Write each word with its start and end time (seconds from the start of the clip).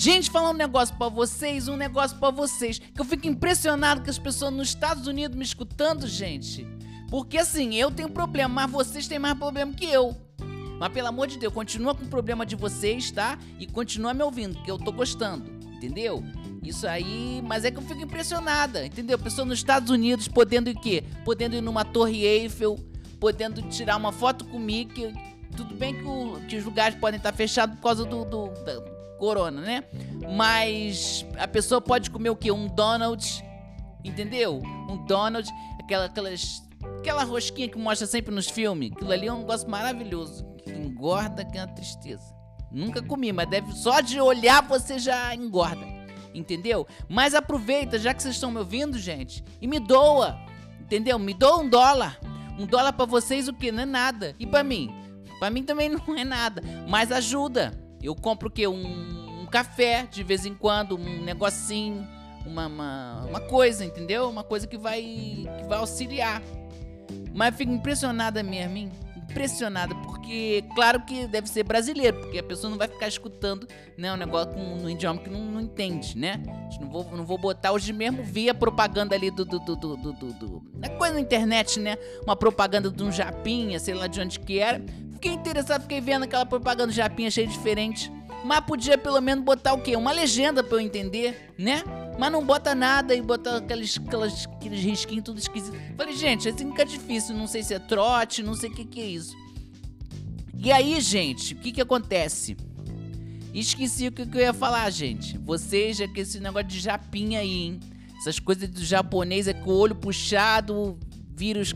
Gente, 0.00 0.30
falar 0.30 0.50
um 0.50 0.54
negócio 0.54 0.94
para 0.94 1.08
vocês, 1.08 1.66
um 1.66 1.76
negócio 1.76 2.16
para 2.18 2.30
vocês, 2.30 2.78
que 2.78 3.00
eu 3.00 3.04
fico 3.04 3.26
impressionado 3.26 4.00
com 4.00 4.08
as 4.08 4.16
pessoas 4.16 4.52
nos 4.52 4.68
Estados 4.68 5.08
Unidos 5.08 5.36
me 5.36 5.42
escutando, 5.42 6.06
gente. 6.06 6.64
Porque 7.10 7.36
assim, 7.36 7.74
eu 7.74 7.90
tenho 7.90 8.08
problema, 8.08 8.48
mas 8.48 8.70
vocês 8.70 9.08
têm 9.08 9.18
mais 9.18 9.36
problema 9.36 9.72
que 9.72 9.86
eu. 9.86 10.16
Mas 10.78 10.92
pelo 10.92 11.08
amor 11.08 11.26
de 11.26 11.36
Deus, 11.36 11.52
continua 11.52 11.96
com 11.96 12.04
o 12.04 12.08
problema 12.08 12.46
de 12.46 12.54
vocês, 12.54 13.10
tá? 13.10 13.36
E 13.58 13.66
continua 13.66 14.14
me 14.14 14.22
ouvindo, 14.22 14.62
que 14.62 14.70
eu 14.70 14.78
tô 14.78 14.92
gostando, 14.92 15.50
entendeu? 15.74 16.22
Isso 16.62 16.86
aí, 16.86 17.42
mas 17.44 17.64
é 17.64 17.72
que 17.72 17.78
eu 17.78 17.82
fico 17.82 18.00
impressionada, 18.00 18.86
entendeu? 18.86 19.18
Pessoa 19.18 19.44
nos 19.44 19.58
Estados 19.58 19.90
Unidos 19.90 20.28
podendo 20.28 20.70
ir 20.70 20.76
o 20.76 20.80
quê? 20.80 21.02
Podendo 21.24 21.56
ir 21.56 21.60
numa 21.60 21.84
Torre 21.84 22.24
Eiffel, 22.24 22.78
podendo 23.18 23.62
tirar 23.62 23.96
uma 23.96 24.12
foto 24.12 24.44
comigo, 24.44 24.92
que, 24.92 25.12
tudo 25.56 25.74
bem 25.74 25.94
que, 25.94 26.04
o, 26.04 26.40
que, 26.48 26.56
os 26.56 26.64
lugares 26.64 26.98
podem 26.98 27.18
estar 27.18 27.32
fechados 27.32 27.76
por 27.76 27.82
causa 27.82 28.04
do, 28.04 28.24
do 28.24 28.48
da 28.64 28.80
corona, 29.18 29.60
né? 29.60 29.84
Mas 30.36 31.26
a 31.36 31.48
pessoa 31.48 31.80
pode 31.80 32.10
comer 32.10 32.30
o 32.30 32.36
quê? 32.36 32.50
Um 32.52 32.66
Donald, 32.66 33.44
entendeu? 34.04 34.62
Um 34.88 35.04
Donald, 35.06 35.48
aquela, 35.80 36.06
aquelas, 36.06 36.62
aquela 36.98 37.24
rosquinha 37.24 37.68
que 37.68 37.78
mostra 37.78 38.06
sempre 38.06 38.34
nos 38.34 38.48
filmes. 38.48 38.92
Aquilo 38.92 39.12
ali 39.12 39.26
é 39.26 39.32
um 39.32 39.40
negócio 39.40 39.68
maravilhoso, 39.68 40.44
que 40.64 40.70
engorda 40.70 41.44
que 41.44 41.58
é 41.58 41.64
uma 41.64 41.74
tristeza. 41.74 42.34
Nunca 42.70 43.02
comi, 43.02 43.32
mas 43.32 43.48
deve 43.48 43.72
só 43.72 44.00
de 44.00 44.20
olhar 44.20 44.62
você 44.62 44.98
já 44.98 45.34
engorda 45.34 45.98
entendeu? 46.34 46.86
Mas 47.08 47.34
aproveita, 47.34 47.98
já 47.98 48.14
que 48.14 48.22
vocês 48.22 48.34
estão 48.34 48.50
me 48.50 48.58
ouvindo, 48.58 48.98
gente, 48.98 49.44
e 49.60 49.66
me 49.66 49.80
doa, 49.80 50.38
entendeu? 50.80 51.18
Me 51.18 51.34
doa 51.34 51.58
um 51.58 51.68
dólar. 51.68 52.18
Um 52.58 52.66
dólar 52.66 52.92
para 52.92 53.06
vocês 53.06 53.48
o 53.48 53.52
que? 53.52 53.70
Não 53.70 53.82
é 53.82 53.86
nada. 53.86 54.34
E 54.38 54.46
para 54.46 54.64
mim? 54.64 54.92
Para 55.38 55.50
mim 55.50 55.62
também 55.62 55.88
não 55.88 56.16
é 56.16 56.24
nada, 56.24 56.62
mas 56.88 57.12
ajuda. 57.12 57.72
Eu 58.02 58.14
compro 58.14 58.48
o 58.48 58.50
quê? 58.50 58.66
Um, 58.66 59.42
um 59.42 59.46
café 59.46 60.06
de 60.10 60.22
vez 60.22 60.46
em 60.46 60.54
quando, 60.54 60.96
um 60.96 61.22
negocinho, 61.22 62.06
uma, 62.46 62.66
uma, 62.66 63.24
uma 63.28 63.40
coisa, 63.40 63.84
entendeu? 63.84 64.28
Uma 64.28 64.44
coisa 64.44 64.66
que 64.66 64.76
vai, 64.76 65.02
que 65.02 65.68
vai 65.68 65.78
auxiliar. 65.78 66.42
Mas 67.34 67.54
fico 67.54 67.72
impressionada 67.72 68.42
mesmo, 68.42 68.90
impressionada, 69.16 69.94
porque 69.94 70.64
claro 70.74 71.00
que 71.02 71.26
deve 71.26 71.48
ser 71.48 71.62
brasileiro, 71.62 72.18
porque 72.20 72.38
a 72.38 72.42
pessoa 72.42 72.70
não 72.70 72.78
vai 72.78 72.88
ficar 72.88 73.06
escutando 73.06 73.66
né, 73.96 74.12
um 74.12 74.16
negócio 74.16 74.52
com, 74.52 74.76
no 74.76 74.90
idioma 74.90 75.20
que 75.20 75.30
não, 75.30 75.40
não 75.40 75.60
entende, 75.60 76.16
né? 76.16 76.42
Não 76.80 76.88
vou, 76.88 77.04
não 77.16 77.24
vou 77.24 77.38
botar 77.38 77.72
hoje 77.72 77.92
mesmo, 77.92 78.22
vi 78.22 78.48
a 78.48 78.54
propaganda 78.54 79.14
ali 79.14 79.30
do. 79.30 79.44
do, 79.44 79.58
do, 79.58 79.76
do, 79.76 79.96
do, 79.96 80.12
do, 80.12 80.32
do 80.32 80.62
é 80.82 80.88
coisa 80.88 81.14
na 81.14 81.20
internet, 81.20 81.78
né? 81.78 81.96
Uma 82.24 82.36
propaganda 82.36 82.90
de 82.90 83.02
um 83.02 83.12
japinha, 83.12 83.78
sei 83.78 83.94
lá 83.94 84.06
de 84.06 84.20
onde 84.20 84.40
que 84.40 84.58
era. 84.58 84.82
Fiquei 85.18 85.32
interessado, 85.32 85.82
fiquei 85.82 86.00
vendo 86.00 86.22
aquela 86.22 86.46
propaganda 86.46 86.92
japinha, 86.92 87.26
achei 87.26 87.44
diferente. 87.44 88.08
Mas 88.44 88.60
podia 88.60 88.96
pelo 88.96 89.20
menos 89.20 89.44
botar 89.44 89.74
o 89.74 89.82
quê? 89.82 89.96
Uma 89.96 90.12
legenda 90.12 90.62
pra 90.62 90.76
eu 90.76 90.80
entender, 90.80 91.52
né? 91.58 91.82
Mas 92.16 92.30
não 92.30 92.46
bota 92.46 92.72
nada 92.72 93.16
e 93.16 93.20
bota 93.20 93.56
aqueles, 93.56 93.98
aquelas, 93.98 94.46
aqueles 94.46 94.80
risquinhos 94.80 95.24
tudo 95.24 95.40
esquisito. 95.40 95.76
Falei, 95.96 96.14
gente, 96.14 96.48
assim 96.48 96.68
fica 96.70 96.84
difícil. 96.84 97.34
Não 97.34 97.48
sei 97.48 97.64
se 97.64 97.74
é 97.74 97.80
trote, 97.80 98.44
não 98.44 98.54
sei 98.54 98.70
o 98.70 98.74
que, 98.76 98.84
que 98.84 99.00
é 99.00 99.06
isso. 99.06 99.36
E 100.56 100.70
aí, 100.70 101.00
gente, 101.00 101.52
o 101.52 101.56
que 101.56 101.72
que 101.72 101.80
acontece? 101.80 102.56
Esqueci 103.52 104.06
o 104.06 104.12
que, 104.12 104.24
que 104.24 104.36
eu 104.36 104.42
ia 104.42 104.54
falar, 104.54 104.88
gente. 104.90 105.36
Vocês, 105.38 105.96
já 105.96 106.06
que 106.06 106.20
esse 106.20 106.38
negócio 106.38 106.68
de 106.68 106.78
japinha 106.78 107.40
aí, 107.40 107.64
hein? 107.64 107.80
Essas 108.20 108.38
coisas 108.38 108.68
do 108.68 108.84
japonês 108.84 109.48
é 109.48 109.52
com 109.52 109.72
o 109.72 109.78
olho 109.78 109.96
puxado, 109.96 110.96
vírus 111.34 111.74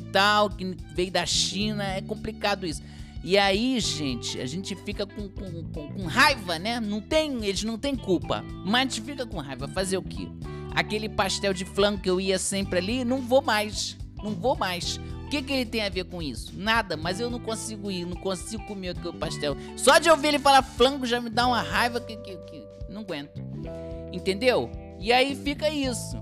tal, 0.00 0.50
que 0.50 0.76
veio 0.94 1.10
da 1.10 1.26
China, 1.26 1.84
é 1.84 2.00
complicado 2.00 2.66
isso. 2.66 2.82
E 3.24 3.38
aí, 3.38 3.78
gente, 3.78 4.40
a 4.40 4.46
gente 4.46 4.74
fica 4.74 5.06
com, 5.06 5.28
com, 5.28 5.62
com, 5.72 5.92
com, 5.92 6.06
raiva, 6.06 6.58
né? 6.58 6.80
Não 6.80 7.00
tem, 7.00 7.44
eles 7.44 7.62
não 7.62 7.78
têm 7.78 7.94
culpa. 7.94 8.44
Mas 8.64 8.74
a 8.74 8.82
gente 8.82 9.00
fica 9.02 9.24
com 9.24 9.38
raiva. 9.38 9.68
Fazer 9.68 9.96
o 9.96 10.02
quê? 10.02 10.28
Aquele 10.74 11.08
pastel 11.08 11.54
de 11.54 11.64
flango 11.64 12.00
que 12.00 12.10
eu 12.10 12.20
ia 12.20 12.38
sempre 12.38 12.78
ali, 12.78 13.04
não 13.04 13.20
vou 13.20 13.40
mais. 13.40 13.96
Não 14.22 14.32
vou 14.32 14.56
mais. 14.56 14.96
O 15.24 15.28
que, 15.28 15.40
que 15.40 15.52
ele 15.52 15.64
tem 15.64 15.82
a 15.82 15.88
ver 15.88 16.04
com 16.04 16.20
isso? 16.20 16.52
Nada, 16.56 16.96
mas 16.96 17.20
eu 17.20 17.30
não 17.30 17.38
consigo 17.38 17.90
ir, 17.90 18.04
não 18.04 18.16
consigo 18.16 18.64
comer 18.64 18.90
aquele 18.90 19.16
pastel. 19.16 19.56
Só 19.76 19.98
de 19.98 20.10
ouvir 20.10 20.28
ele 20.28 20.38
falar 20.40 20.62
flango 20.62 21.06
já 21.06 21.20
me 21.20 21.30
dá 21.30 21.46
uma 21.46 21.62
raiva 21.62 22.00
que, 22.00 22.16
que, 22.16 22.36
que 22.36 22.66
não 22.88 23.02
aguento. 23.02 23.40
Entendeu? 24.12 24.70
E 24.98 25.12
aí 25.12 25.36
fica 25.36 25.70
isso. 25.70 26.20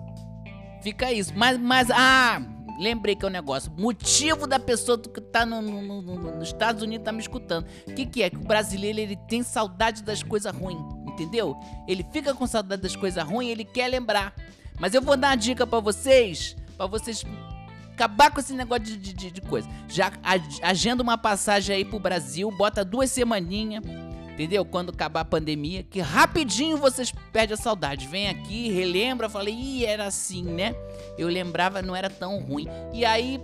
Fica 0.82 1.12
isso. 1.12 1.32
Mas, 1.34 1.58
mas, 1.58 1.90
ah, 1.90 2.42
Lembrei 2.80 3.14
que 3.14 3.26
é 3.26 3.28
um 3.28 3.30
negócio. 3.30 3.70
Motivo 3.76 4.46
da 4.46 4.58
pessoa 4.58 4.98
que 4.98 5.20
tá 5.20 5.44
no, 5.44 5.60
no, 5.60 6.00
no, 6.00 6.36
nos 6.38 6.48
Estados 6.48 6.82
Unidos 6.82 7.04
tá 7.04 7.12
me 7.12 7.20
escutando. 7.20 7.66
O 7.86 7.94
que, 7.94 8.06
que 8.06 8.22
é? 8.22 8.30
Que 8.30 8.38
o 8.38 8.40
brasileiro 8.40 8.98
ele 8.98 9.16
tem 9.28 9.42
saudade 9.42 10.02
das 10.02 10.22
coisas 10.22 10.50
ruins. 10.50 10.80
Entendeu? 11.06 11.54
Ele 11.86 12.02
fica 12.10 12.32
com 12.32 12.46
saudade 12.46 12.80
das 12.80 12.96
coisas 12.96 13.22
ruins 13.22 13.50
ele 13.50 13.66
quer 13.66 13.86
lembrar. 13.88 14.34
Mas 14.78 14.94
eu 14.94 15.02
vou 15.02 15.14
dar 15.14 15.28
uma 15.28 15.36
dica 15.36 15.66
para 15.66 15.78
vocês. 15.78 16.56
para 16.78 16.86
vocês 16.86 17.22
acabar 17.92 18.30
com 18.30 18.40
esse 18.40 18.54
negócio 18.54 18.84
de, 18.84 18.96
de, 18.96 19.30
de 19.30 19.40
coisa. 19.42 19.68
Já 19.86 20.10
agenda 20.62 21.02
uma 21.02 21.18
passagem 21.18 21.76
aí 21.76 21.84
pro 21.84 22.00
Brasil. 22.00 22.50
Bota 22.50 22.82
duas 22.82 23.10
semaninhas 23.10 23.84
entendeu? 24.40 24.64
Quando 24.64 24.90
acabar 24.90 25.20
a 25.20 25.24
pandemia, 25.24 25.82
que 25.82 26.00
rapidinho 26.00 26.78
vocês 26.78 27.12
perdem 27.30 27.54
a 27.54 27.56
saudade. 27.56 28.08
Vem 28.08 28.28
aqui, 28.28 28.70
relembra, 28.70 29.28
falei, 29.28 29.54
ih, 29.54 29.84
era 29.84 30.06
assim, 30.06 30.42
né? 30.42 30.74
Eu 31.18 31.28
lembrava, 31.28 31.82
não 31.82 31.94
era 31.94 32.08
tão 32.08 32.40
ruim. 32.40 32.66
E 32.92 33.04
aí 33.04 33.38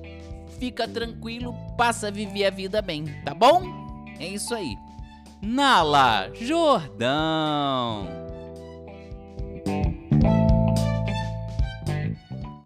fica 0.58 0.88
tranquilo, 0.88 1.54
passa 1.76 2.08
a 2.08 2.10
viver 2.10 2.46
a 2.46 2.50
vida 2.50 2.80
bem, 2.80 3.04
tá 3.24 3.34
bom? 3.34 3.62
É 4.18 4.26
isso 4.26 4.54
aí. 4.54 4.74
Nala 5.42 6.30
Jordão. 6.34 8.25